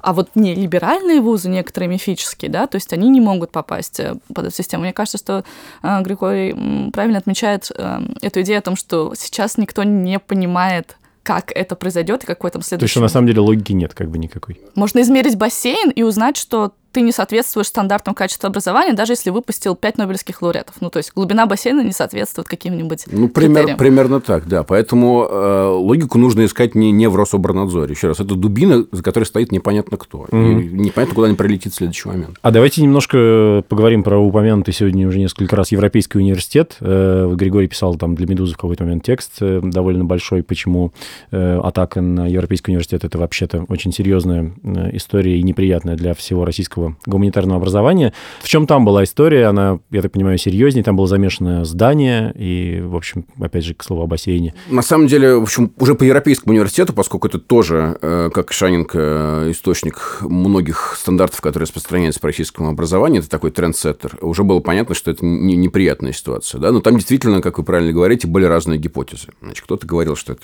[0.03, 4.15] а вот не либеральные вузы, некоторые мифические, да, то есть они не могут попасть э,
[4.35, 4.83] под эту систему.
[4.83, 5.45] Мне кажется, что
[5.83, 11.53] э, Григорий правильно отмечает э, эту идею о том, что сейчас никто не понимает, как
[11.55, 12.95] это произойдет и какой там следующий.
[12.95, 14.61] То есть, на самом деле логики нет как бы никакой.
[14.75, 19.77] Можно измерить бассейн и узнать, что ты не соответствуешь стандартам качества образования, даже если выпустил
[19.77, 20.77] 5 нобелевских лауреатов.
[20.81, 24.63] Ну, то есть глубина бассейна не соответствует каким-нибудь Ну, пример, примерно так, да.
[24.63, 27.93] Поэтому э, логику нужно искать не, не в Рособорнадзоре.
[27.93, 30.27] Еще раз, это дубина, за которой стоит непонятно кто.
[30.31, 30.63] Mm-hmm.
[30.63, 32.37] И непонятно, куда они прилетит в следующий момент.
[32.43, 36.77] А давайте немножко поговорим про упомянутый сегодня уже несколько раз Европейский университет.
[36.81, 40.93] Э, Григорий писал там для «Медузы» в какой-то момент текст э, довольно большой, почему
[41.31, 46.45] э, атака на Европейский университет– это вообще-то очень серьезная э, история и неприятная для всего
[46.45, 48.13] российского гуманитарного образования.
[48.41, 49.47] В чем там была история?
[49.47, 50.85] Она, я так понимаю, серьезнее.
[50.85, 54.55] Там было замешано здание и, в общем, опять же, к слову о бассейне.
[54.69, 57.99] На самом деле, в общем, уже по Европейскому университету, поскольку это тоже,
[58.33, 64.61] как Шанинг, источник многих стандартов, которые распространяются по российскому образованию, это такой трендсеттер, уже было
[64.61, 66.61] понятно, что это неприятная ситуация.
[66.61, 66.73] Да?
[66.73, 69.29] Но там действительно, как вы правильно говорите, были разные гипотезы.
[69.41, 70.43] Значит, кто-то говорил, что это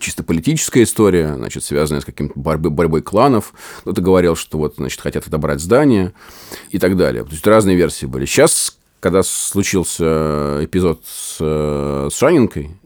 [0.00, 3.52] чисто политическая история, значит, связанная с каким-то борьбой, борьбой кланов.
[3.80, 6.12] Кто-то говорил, что вот, значит, хотят отобрать здание
[6.70, 7.24] и так далее.
[7.24, 8.24] То есть разные версии были.
[8.24, 12.78] Сейчас когда случился эпизод с, э, с Шанинкой,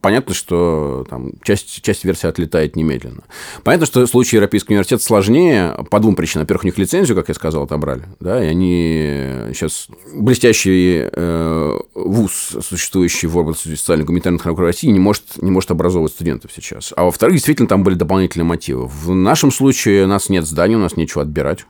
[0.00, 3.22] понятно, что там, часть, часть версии отлетает немедленно.
[3.64, 6.44] Понятно, что в случае Европейского университета сложнее по двум причинам.
[6.44, 8.04] Во-первых, у них лицензию, как я сказал, отобрали.
[8.20, 15.42] Да, и они сейчас блестящий э, вуз, существующий в области социально-гуманитарных наук России, не может,
[15.42, 16.92] не может образовывать студентов сейчас.
[16.96, 18.86] А во-вторых, действительно, там были дополнительные мотивы.
[18.86, 21.66] В нашем случае у нас нет здания, у нас нечего отбирать.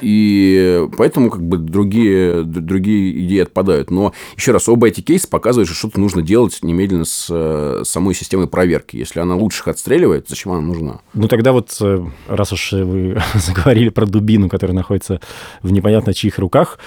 [0.00, 3.90] И поэтому как бы другие, другие идеи отпадают.
[3.90, 8.14] Но еще раз, оба эти кейсы показывают, что что-то нужно делать немедленно с э, самой
[8.14, 8.96] системой проверки.
[8.96, 11.00] Если она лучших отстреливает, зачем она нужна?
[11.14, 15.20] Ну тогда вот, э, раз уж вы заговорили про дубину, которая находится
[15.62, 16.78] в непонятно чьих руках,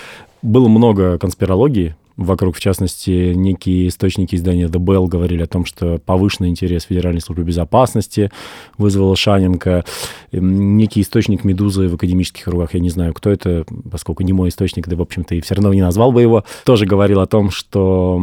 [0.41, 5.99] было много конспирологии вокруг, в частности, некие источники издания The Bell говорили о том, что
[5.99, 8.31] повышенный интерес Федеральной службы безопасности
[8.77, 9.83] вызвала Шаненко.
[10.31, 14.87] Некий источник «Медузы» в академических кругах, я не знаю, кто это, поскольку не мой источник,
[14.87, 18.21] да, в общем-то, и все равно не назвал бы его, тоже говорил о том, что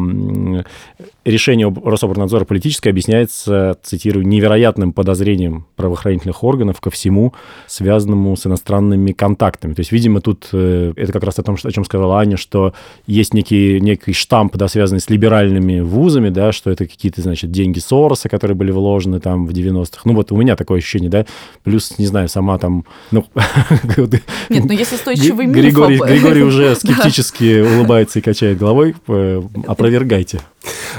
[1.28, 7.34] решение Рособорнадзора политическое объясняется, цитирую, невероятным подозрением правоохранительных органов ко всему,
[7.66, 9.74] связанному с иностранными контактами.
[9.74, 12.72] То есть, видимо, тут э, это как раз о том, о чем сказала Аня, что
[13.06, 17.78] есть некий, некий штамп, да, связанный с либеральными вузами, да, что это какие-то, значит, деньги
[17.78, 20.00] Сороса, которые были вложены там в 90-х.
[20.04, 21.26] Ну, вот у меня такое ощущение, да,
[21.62, 23.24] плюс, не знаю, сама там, ну...
[24.48, 28.94] Нет, ну есть устойчивый миф Григорий, Григорий уже скептически улыбается и качает головой.
[29.08, 30.40] Э, опровергайте.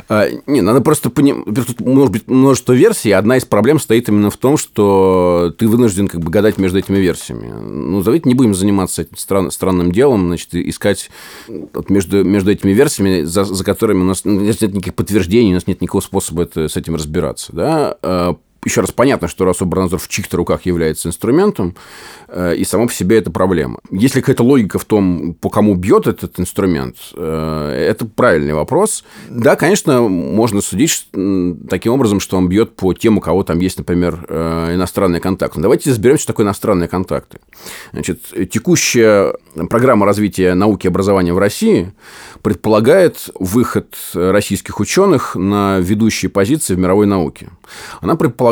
[0.08, 3.12] А, не, надо просто понимать, тут может быть множество версий.
[3.12, 6.98] Одна из проблем стоит именно в том, что ты вынужден как бы гадать между этими
[6.98, 7.52] версиями.
[7.52, 11.10] Ну, давайте не будем заниматься этим стран, странным делом, значит, искать
[11.48, 15.52] вот между, между этими версиями, за, за которыми у нас, у нас нет никаких подтверждений,
[15.52, 17.54] у нас нет никакого способа это, с этим разбираться.
[17.54, 18.38] Да?
[18.66, 21.76] Еще раз, понятно, что Рособорнадзор в чьих-то руках является инструментом,
[22.28, 23.80] э, и само по себе это проблема.
[23.90, 29.06] Если какая-то логика в том, по кому бьет этот инструмент, э, это правильный вопрос.
[29.30, 31.08] Да, конечно, можно судить
[31.70, 35.62] таким образом, что он бьет по тем, у кого там есть, например, э, иностранные контакты.
[35.62, 37.40] Давайте разберемся, что такое иностранные контакты.
[37.94, 39.36] Значит, текущая
[39.70, 41.94] программа развития науки и образования в России
[42.42, 47.50] предполагает выход российских ученых на ведущие позиции в мировой науке.
[48.02, 48.49] Она предполагает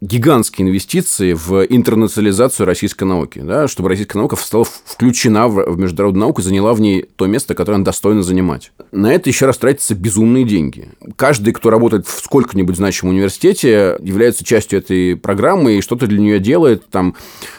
[0.00, 6.40] гигантские инвестиции в интернационализацию российской науки, да, чтобы российская наука стала включена в международную науку
[6.40, 8.72] и заняла в ней то место, которое она достойна занимать.
[8.92, 10.88] На это еще раз тратятся безумные деньги.
[11.16, 16.38] Каждый, кто работает в сколько-нибудь значимом университете, является частью этой программы и что-то для нее
[16.38, 17.14] делает, там,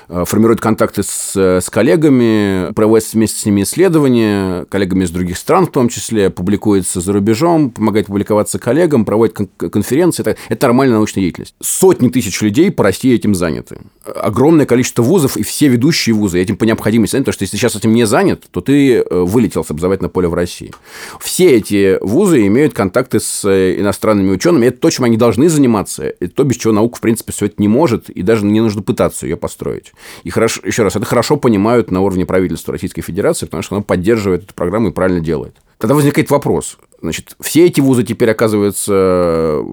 [0.09, 5.67] э, формирует контакты с, с коллегами, проводит вместе с ними исследования, коллегами из других стран
[5.67, 10.21] в том числе, публикуется за рубежом, помогает публиковаться коллегам, проводит конференции.
[10.21, 11.46] Это, это нормальная научная деятельность.
[11.61, 13.79] Сотни тысяч людей по России этим заняты.
[14.05, 17.75] Огромное количество вузов и все ведущие вузы этим по необходимости заняты, потому что если сейчас
[17.75, 20.73] этим не занят, то ты э, вылетел с образовательного поля в России.
[21.19, 24.67] Все эти вузы имеют контакты с э, иностранными учеными.
[24.67, 26.03] Это то, чем они должны заниматься.
[26.03, 28.81] Это то, без чего наука, в принципе, все это не может, и даже не нужно
[28.81, 29.93] пытаться ее построить.
[30.23, 33.83] И хорошо, еще раз, это хорошо понимают на уровне правительства Российской Федерации, потому что оно
[33.83, 35.55] поддерживает эту программу и правильно делает.
[35.77, 36.77] Тогда возникает вопрос.
[37.01, 39.63] Значит, все эти вузы теперь оказываются э,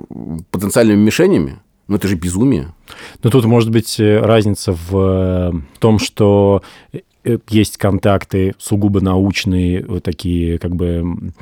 [0.51, 1.61] потенциальными мишенями?
[1.89, 2.75] Ну, это же безумие.
[3.23, 6.63] Но тут может быть э, разница в э, том, что
[7.49, 11.33] есть контакты сугубо научные, вот такие как бы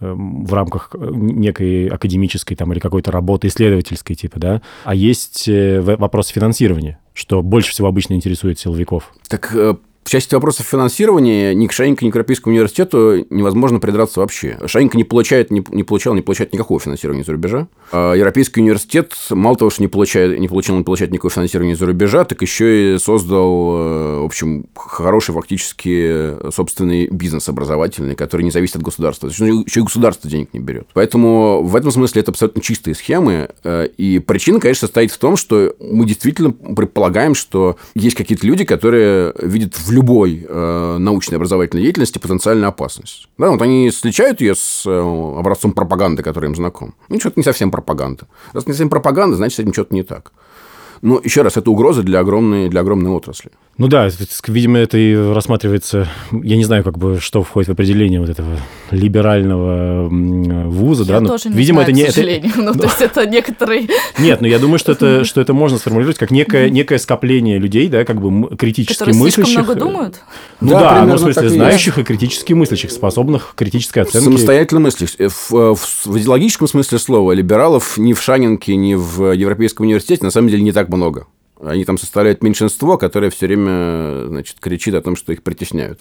[0.00, 6.98] в рамках некой академической там, или какой-то работы исследовательской типа, да, а есть вопрос финансирования,
[7.14, 9.14] что больше всего обычно интересует силовиков.
[9.28, 9.56] Так
[10.04, 14.58] в части вопросов финансирования ни к Шаенко, ни к Европейскому университету невозможно придраться вообще.
[14.64, 17.68] Шаенко не, получает, не, не получал, не получает никакого финансирования за рубежа.
[17.92, 21.86] А Европейский университет, мало того, что не, получает, не получил, не получает никакого финансирования за
[21.86, 28.50] рубежа, так еще и создал, э, в общем, хороший фактически собственный бизнес образовательный, который не
[28.50, 29.28] зависит от государства.
[29.28, 30.88] Еще и государство денег не берет.
[30.94, 33.50] Поэтому в этом смысле это абсолютно чистые схемы.
[33.64, 38.64] Э, и причина, конечно, состоит в том, что мы действительно предполагаем, что есть какие-то люди,
[38.64, 43.28] которые видят в любой э, научной образовательной деятельности потенциальная опасность.
[43.38, 44.90] Да, вот они сличают ее с э,
[45.38, 46.94] образцом пропаганды, который им знаком.
[47.08, 48.26] Ну, что-то не совсем пропаганда.
[48.52, 50.32] Раз не совсем пропаганда, значит, с этим что-то не так.
[51.02, 53.50] Но еще раз, это угроза для огромной, для огромной отрасли.
[53.78, 54.10] Ну да,
[54.46, 58.58] видимо, это и рассматривается, я не знаю, как бы, что входит в определение вот этого
[58.90, 62.04] либерального вуза, я да, но, тоже не видимо, знаю, это не...
[62.04, 62.62] к сожалению, это...
[62.62, 63.88] ну, то есть это некоторые...
[64.18, 67.88] Нет, но я думаю, что это, что это можно сформулировать как некое, некое скопление людей,
[67.88, 69.56] да, как бы критически Которые мыслящих.
[69.56, 70.20] много думают?
[70.60, 74.26] Ну да, да ну, в смысле, знающих и, и критически мыслящих, способных критической оценке.
[74.26, 75.16] Самостоятельно мыслящих.
[75.18, 80.30] В, в, в идеологическом смысле слова либералов ни в Шанинке, ни в Европейском университете на
[80.30, 81.26] самом деле не так много.
[81.62, 86.00] Они там составляют меньшинство, которое все время значит, кричит о том, что их притесняют.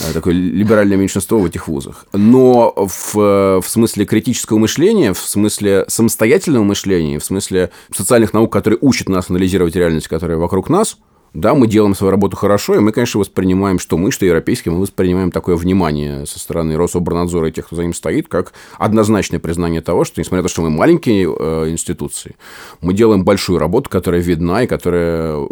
[0.00, 2.06] Э, такое либеральное меньшинство в этих вузах.
[2.14, 8.78] Но в, в смысле критического мышления, в смысле самостоятельного мышления, в смысле социальных наук, которые
[8.80, 10.96] учат нас анализировать реальность, которая вокруг нас–
[11.34, 14.80] да, мы делаем свою работу хорошо, и мы, конечно, воспринимаем, что мы, что европейские, мы
[14.80, 19.80] воспринимаем такое внимание со стороны Рособорнадзора и тех, кто за ним стоит, как однозначное признание
[19.80, 22.36] того, что, несмотря на то, что мы маленькие э, институции,
[22.80, 25.46] мы делаем большую работу, которая видна и которая,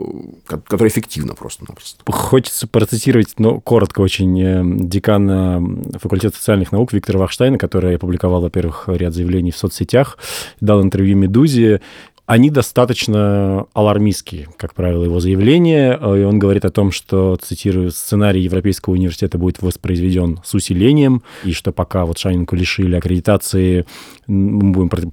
[0.47, 2.03] которая эффективна просто-напросто.
[2.11, 5.63] Хочется процитировать, но коротко очень, э, декана
[6.01, 10.19] факультета социальных наук Виктора Вахштайна, который опубликовал, во-первых, ряд заявлений в соцсетях,
[10.61, 11.81] дал интервью «Медузе»,
[12.27, 15.93] они достаточно алармистские, как правило, его заявления.
[15.95, 21.53] И он говорит о том, что, цитирую, сценарий Европейского университета будет воспроизведен с усилением, и
[21.53, 23.87] что пока вот Шанинку лишили аккредитации,
[24.27, 25.13] мы будем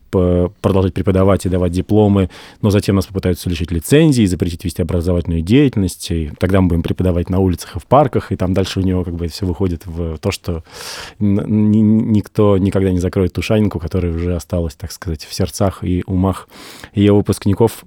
[0.62, 6.10] продолжать преподавать и давать дипломы, но затем нас попытаются лишить лицензии, запретить вести образовательную деятельность,
[6.10, 9.04] и тогда мы будем преподавать на улицах и в парках, и там дальше у него
[9.04, 10.64] как бы все выходит в то, что
[11.20, 16.48] никто никогда не закроет ту Шанинку, которая уже осталась, так сказать, в сердцах и умах
[17.04, 17.84] ее выпускников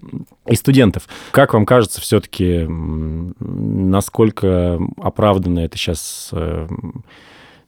[0.47, 1.09] и студентов.
[1.31, 6.69] Как вам кажется, все-таки, насколько оправданно это сейчас э,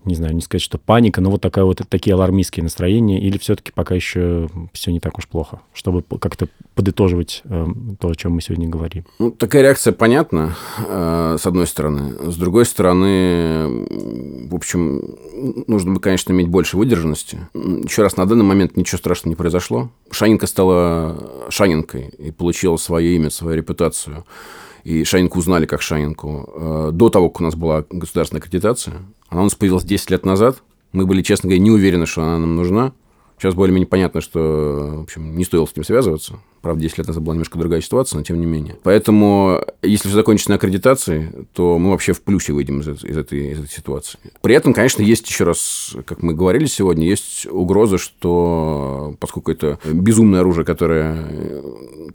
[0.04, 3.72] не знаю, не сказать, что паника, но вот такая вот такие алармистские настроения, или все-таки
[3.72, 7.66] пока еще все не так уж плохо, чтобы как-то подытоживать э,
[7.98, 9.04] то, о чем мы сегодня говорим?
[9.18, 10.56] Ну, такая реакция понятна,
[10.86, 12.30] э, с одной стороны.
[12.30, 13.86] С другой стороны,
[14.48, 15.02] в общем,
[15.66, 17.48] нужно бы, конечно, иметь больше выдержанности.
[17.54, 19.90] Еще раз, на данный момент ничего страшного не произошло.
[20.10, 24.24] Шанинка стала Шанинкой и получила свое имя, свою репутацию
[24.84, 29.02] и Шанинку узнали как Шанинку э, до того, как у нас была государственная аккредитация.
[29.28, 30.62] Она у нас появилась 10 лет назад.
[30.92, 32.92] Мы были, честно говоря, не уверены, что она нам нужна.
[33.38, 36.40] Сейчас более-менее понятно, что, в общем, не стоило с ним связываться.
[36.60, 38.76] Правда, 10 лет назад была немножко другая ситуация, но тем не менее.
[38.82, 43.52] Поэтому, если все закончится на аккредитации, то мы вообще в плюсе выйдем из, из, этой,
[43.52, 44.18] из этой ситуации.
[44.40, 49.78] При этом, конечно, есть еще раз, как мы говорили сегодня, есть угроза, что поскольку это
[49.84, 51.62] безумное оружие, которое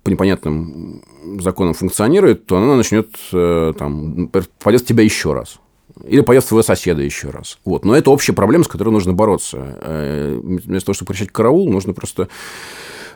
[0.04, 1.04] по непонятным
[1.39, 5.60] законам функционирует, то оно начнет э, там, попадет в тебя еще раз.
[6.06, 7.60] Или поест своего соседа еще раз.
[7.65, 7.86] Вот.
[7.86, 9.77] Но это общая проблема, с которой нужно бороться.
[9.82, 12.27] Э, вместо того, чтобы кричать караул, нужно просто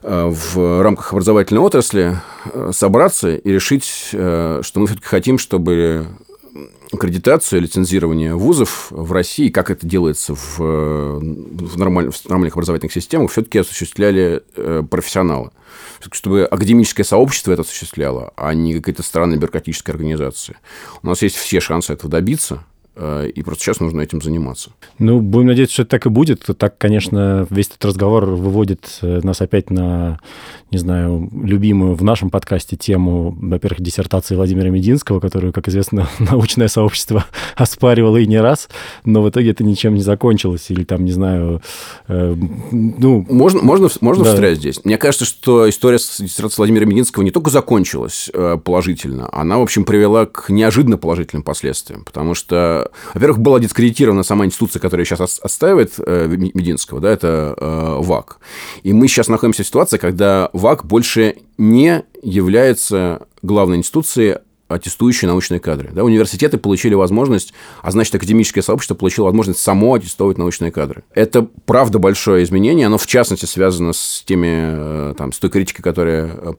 [0.03, 2.17] э, в рамках образовательной отрасли
[2.53, 6.07] э, собраться и решить, что мы все-таки хотим, чтобы
[6.91, 13.31] аккредитацию, лицензирование вузов в России, как это делается в, в, нормаль, в нормальных образовательных системах,
[13.31, 14.43] все-таки осуществляли
[14.89, 15.51] профессионалы.
[16.11, 20.57] Чтобы академическое сообщество это осуществляло, а не какая-то странная бюрократическая организация.
[21.01, 22.63] У нас есть все шансы этого добиться.
[22.99, 24.71] Э, и просто сейчас нужно этим заниматься.
[24.97, 26.45] Ну, будем надеяться, что это так и будет.
[26.57, 30.19] Так, конечно, весь этот разговор выводит э, нас опять на,
[30.71, 36.67] не знаю, любимую в нашем подкасте тему, во-первых, диссертации Владимира Мединского, которую, как известно, научное
[36.67, 38.67] сообщество оспаривало и не раз,
[39.05, 40.65] но в итоге это ничем не закончилось.
[40.69, 41.61] Или там, не знаю,
[42.07, 42.35] э,
[42.71, 43.25] ну...
[43.29, 44.33] Можно, можно, можно да.
[44.33, 44.83] встрять здесь?
[44.83, 49.61] Мне кажется, что история с диссертацией Владимира Мединского не только закончилась э, положительно, она, в
[49.61, 55.39] общем, привела к неожиданно положительным последствиям, потому что во-первых, была дискредитирована сама институция, которая сейчас
[55.41, 58.39] отстаивает э, Мединского, да, это э, ВАК.
[58.83, 64.37] И мы сейчас находимся в ситуации, когда ВАК больше не является главной институцией
[64.67, 65.89] аттестующие научные кадры.
[65.93, 71.03] Да, университеты получили возможность, а значит, академическое сообщество получило возможность само аттестовывать научные кадры.
[71.13, 72.87] Это, правда, большое изменение.
[72.87, 76.27] Оно, в частности, связано с теми, э, там, с той критикой, которая...
[76.27, 76.53] Э,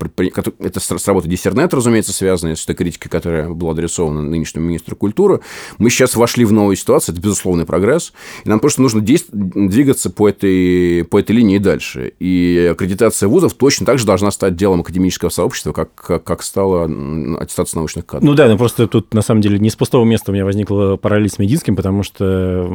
[0.58, 5.40] это с работой Диссернет, разумеется, связано, с той критикой, которая была адресована нынешнему министру культуры.
[5.78, 7.14] Мы сейчас вошли в новую ситуацию.
[7.14, 8.12] Это безусловный прогресс.
[8.44, 12.12] И нам просто нужно двигаться по этой, по этой линии дальше.
[12.18, 15.94] И аккредитация вузов точно так же должна стать делом академического сообщества, как,
[16.24, 16.84] как стала
[17.40, 18.28] аттестация научных научных кадров.
[18.28, 20.96] Ну да, но просто тут, на самом деле, не с пустого места у меня возникла
[20.96, 22.68] параллель с Мединским, потому что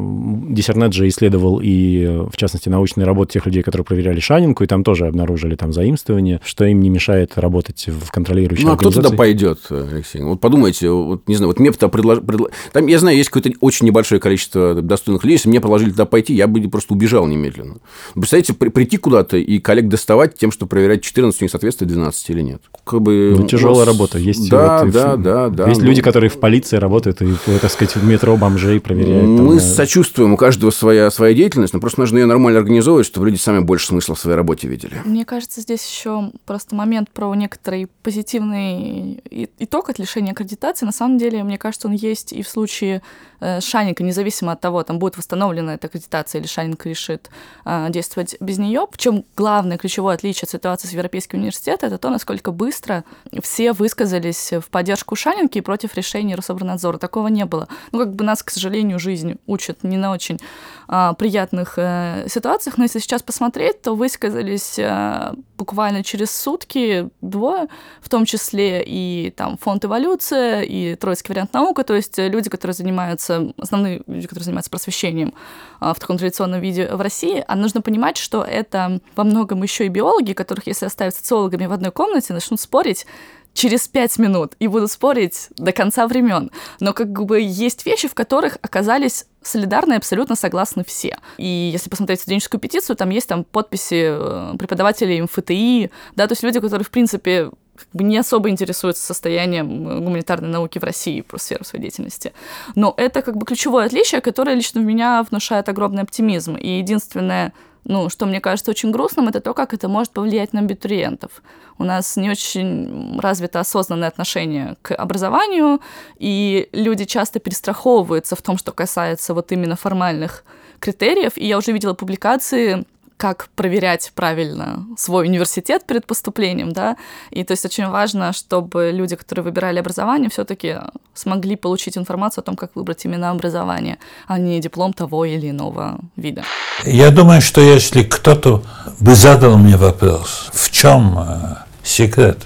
[0.50, 4.84] Диссернет же исследовал и, в частности, научные работы тех людей, которые проверяли Шанинку, и там
[4.84, 9.10] тоже обнаружили там заимствование, что им не мешает работать в контролирующей Ну, а кто туда
[9.12, 10.22] пойдет, Алексей?
[10.22, 12.20] Вот подумайте, вот, не знаю, вот мне бы предлож...
[12.20, 12.50] Предло...
[12.72, 16.34] Там, я знаю, есть какое-то очень небольшое количество достойных людей, если мне предложили туда пойти,
[16.34, 17.78] я бы просто убежал немедленно.
[18.14, 18.70] Представляете, при...
[18.70, 22.62] прийти куда-то и коллег доставать тем, что проверять 14 не соответствует 12 или нет.
[22.84, 23.36] Как бы...
[23.38, 23.88] Ну, тяжелая вас...
[23.88, 24.18] работа.
[24.18, 25.70] Есть да, вот да, Да, да, да.
[25.70, 29.38] Есть ну, люди, которые в полиции работают и, так сказать, в метро бомжей проверяют.
[29.38, 33.06] там, Мы э, сочувствуем, у каждого своя, своя деятельность, но просто нужно ее нормально организовывать,
[33.06, 35.02] чтобы люди сами больше смысла в своей работе видели.
[35.06, 39.22] Мне кажется, здесь еще просто момент про некоторый позитивный
[39.60, 40.86] итог от лишения аккредитации.
[40.86, 43.02] На самом деле, мне кажется, он есть и в случае
[43.40, 47.30] э, Шаника, независимо от того, там будет восстановлена эта аккредитация или Шанинг решит
[47.66, 48.88] э, действовать без нее.
[48.92, 53.04] Причем главное ключевое отличие от ситуации с Европейским университетом это то, насколько быстро
[53.42, 56.98] все высказались в поддержку Шанинки и против решения Рособорнадзора.
[56.98, 57.68] Такого не было.
[57.92, 60.40] Ну, как бы нас, к сожалению, жизнь учит не на очень
[60.88, 67.68] а, приятных э, ситуациях, но если сейчас посмотреть, то высказались э, буквально через сутки двое,
[68.02, 72.50] в том числе и там фонд эволюция, и Троицкий вариант наука, то есть э, люди,
[72.50, 75.34] которые занимаются, основные люди, которые занимаются просвещением
[75.80, 79.86] а, в таком традиционном виде в России, а нужно понимать, что это во многом еще
[79.86, 83.06] и биологи, которых, если оставить социологами в одной комнате, начнут спорить,
[83.54, 86.52] через пять минут и будут спорить до конца времен.
[86.80, 91.18] Но как бы есть вещи, в которых оказались солидарны и абсолютно согласны все.
[91.38, 96.44] И если посмотреть студенческую петицию, там есть там подписи э, преподавателей МФТИ, да, то есть
[96.44, 101.22] люди, которые, в принципе, как бы не особо интересуются состоянием э, гуманитарной науки в России,
[101.22, 102.34] про сферу своей деятельности.
[102.76, 106.56] Но это как бы ключевое отличие, которое лично в меня внушает огромный оптимизм.
[106.56, 107.54] И единственное,
[107.86, 111.42] ну, что мне кажется очень грустным, это то, как это может повлиять на абитуриентов.
[111.78, 115.82] У нас не очень развито осознанное отношение к образованию,
[116.18, 120.44] и люди часто перестраховываются в том, что касается вот именно формальных
[120.80, 121.38] критериев.
[121.38, 122.86] И я уже видела публикации
[123.18, 126.98] как проверять правильно свой университет перед поступлением, да,
[127.32, 130.78] и то есть очень важно, чтобы люди, которые выбирали образование, все-таки
[131.14, 133.98] смогли получить информацию о том, как выбрать именно образование,
[134.28, 136.44] а не диплом того или иного вида.
[136.86, 138.64] Я думаю, что если кто-то
[139.00, 142.40] бы задал мне вопрос, в чем э, секрет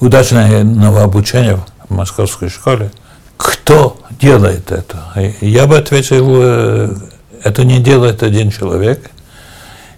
[0.00, 2.90] удачного обучения в московской школе,
[3.36, 4.98] кто делает это?
[5.40, 6.94] Я бы ответил, э,
[7.42, 9.10] это не делает один человек,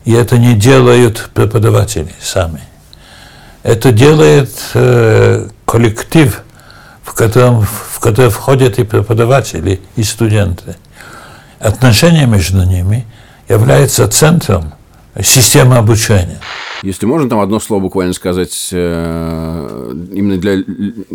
[0.04, 2.60] и это не делают преподаватели сами.
[3.62, 6.42] Это делает э, коллектив,
[7.02, 10.76] в котором, в который входят и преподаватели, и студенты.
[11.58, 13.06] Отношения между ними
[13.48, 14.74] являются центром
[15.22, 16.40] системы обучения.
[16.84, 20.62] Если можно там одно слово буквально сказать э, именно для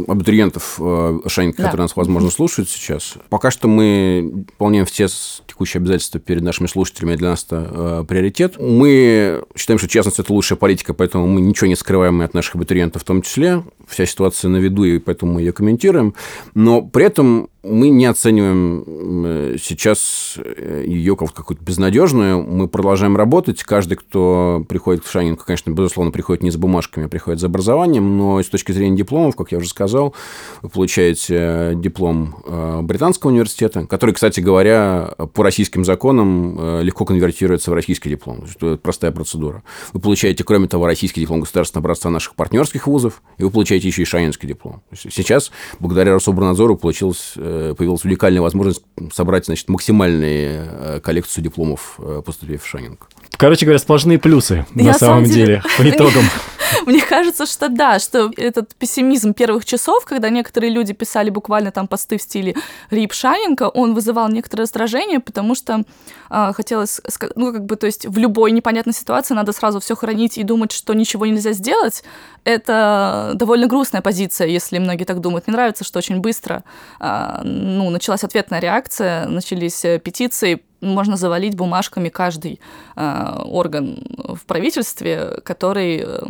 [0.08, 1.64] абитуриентов э, Шанинка, Да.
[1.66, 3.14] которые нас, возможно, слушают сейчас.
[3.30, 5.08] Пока что мы выполняем все
[5.48, 8.56] текущие обязательства перед нашими слушателями, для нас это э, приоритет.
[8.60, 12.56] Мы считаем, что честность– это лучшая политика, поэтому мы ничего не скрываем и от наших
[12.56, 13.64] абитуриентов в том числе.
[13.90, 16.14] Вся ситуация на виду, и поэтому мы ее комментируем.
[16.54, 18.84] Но при этом мы не оцениваем
[19.26, 22.42] э, сейчас э, ее как какую-то безнадежную.
[22.42, 23.64] Мы продолжаем работать.
[23.64, 28.18] Каждый, кто приходит в Шанинку, конечно, безусловно, приходит не с бумажками, а приходит за образованием.
[28.18, 30.16] Но с точки зрения дипломов, как я уже сказал,
[30.62, 32.36] вы получаете э, диплом
[32.84, 38.46] Британского университета, который, кстати говоря, по российским законам легко конвертируется в российский диплом.
[38.56, 39.64] Это простая процедура.
[39.94, 44.02] Вы получаете, кроме того, российский диплом государственного образца наших партнерских вузов, и вы получаете еще
[44.02, 44.82] и шанинский диплом.
[44.94, 48.82] Сейчас, благодаря Рособорнадзору, получилось, э, появилась уникальная возможность
[49.14, 53.08] собрать значит, максимальную э, коллекцию дипломов, э, поступив в Шанинг.
[53.38, 56.24] Короче говоря, сплошные плюсы Я на самом деле, деле- по итогам.
[56.86, 61.88] Мне кажется, что да, что этот пессимизм первых часов, когда некоторые люди писали буквально там
[61.88, 62.56] посты в стиле
[62.90, 65.84] Рип Шаненко, он вызывал некоторое раздражение, потому что
[66.30, 67.02] а, хотелось,
[67.36, 70.72] ну, как бы, то есть в любой непонятной ситуации надо сразу все хранить и думать,
[70.72, 72.04] что ничего нельзя сделать.
[72.44, 75.48] Это довольно грустная позиция, если многие так думают.
[75.48, 76.64] Мне нравится, что очень быстро
[77.00, 82.60] а, ну, началась ответная реакция, начались э, петиции, можно завалить бумажками каждый
[82.96, 86.22] э, орган в правительстве, который э,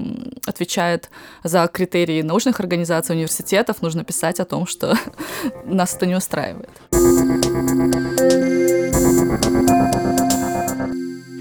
[0.45, 1.09] отвечает
[1.43, 3.81] за критерии научных организаций, университетов.
[3.81, 4.95] Нужно писать о том, что
[5.65, 6.69] нас это не устраивает.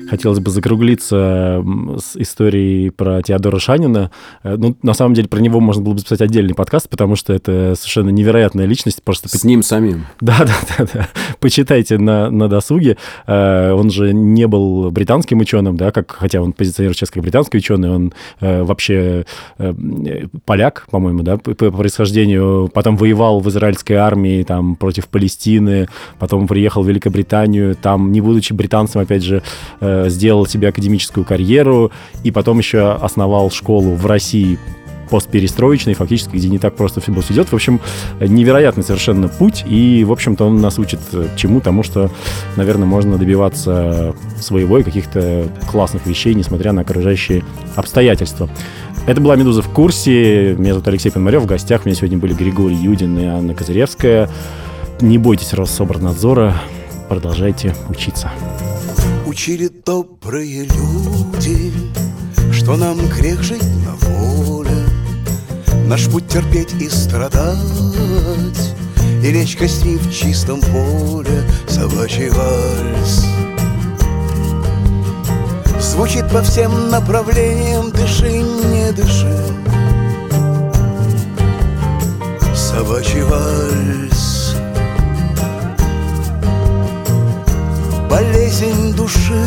[0.08, 1.62] Хотелось бы закруглиться
[1.98, 4.10] с историей про Теодора Шанина.
[4.42, 7.34] Э, Ну, на самом деле, про него можно было бы записать отдельный подкаст, потому что
[7.34, 9.02] это совершенно невероятная личность.
[9.02, 10.06] Просто С ним самим.
[10.20, 11.08] Да, да, да, да.
[11.40, 12.96] Почитайте на, на досуге.
[13.26, 17.58] Э, Он же не был британским ученым, да, как, хотя он позиционирует сейчас как британский
[17.58, 19.24] ученый, он э, вообще
[19.58, 19.74] э,
[20.44, 22.70] поляк, по-моему, да, по, происхождению.
[22.72, 28.52] Потом воевал в израильской армии там против Палестины, потом приехал в Великобританию, там, не будучи
[28.52, 29.42] британцем, опять же,
[29.80, 31.90] сделал себе академическую карьеру,
[32.24, 34.58] и потом еще основал школу в России
[35.10, 37.50] постперестроечный, фактически, где не так просто все идет.
[37.50, 37.80] В общем,
[38.20, 41.00] невероятный совершенно путь, и, в общем-то, он нас учит
[41.36, 41.60] чему?
[41.60, 42.10] Тому, что,
[42.56, 47.42] наверное, можно добиваться своего и каких-то классных вещей, несмотря на окружающие
[47.76, 48.48] обстоятельства.
[49.06, 50.54] Это была «Медуза в курсе».
[50.54, 51.42] Меня зовут Алексей Пономарев.
[51.42, 54.28] В гостях у меня сегодня были Григорий Юдин и Анна Козыревская.
[55.00, 56.54] Не бойтесь Россоборнадзора.
[57.08, 58.30] Продолжайте учиться.
[59.26, 61.72] Учили добрые люди,
[62.52, 63.62] что нам грех жить
[65.88, 67.56] Наш путь терпеть и страдать,
[69.24, 73.24] И лечь костьми в чистом поле Собачий вальс.
[75.80, 79.34] Звучит по всем направлениям, дыши, не дыши.
[82.54, 84.54] Собачий вальс.
[88.10, 89.42] Болезнь души.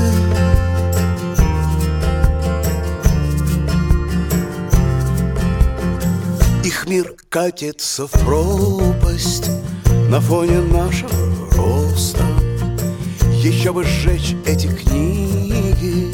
[6.91, 9.49] Мир катится в пропасть
[10.09, 12.21] На фоне нашего роста.
[13.31, 16.13] Еще бы сжечь эти книги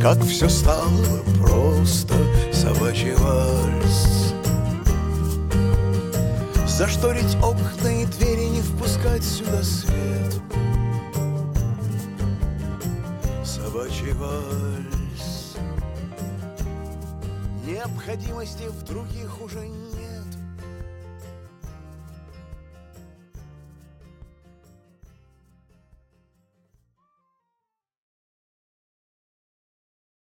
[0.00, 2.14] Как все стало бы просто
[2.52, 4.32] Собачий вальс.
[6.68, 10.34] Зашторить окна и двери Не впускать сюда свет.
[13.44, 15.56] Собачий вальс.
[17.66, 19.93] Необходимости в других уже нет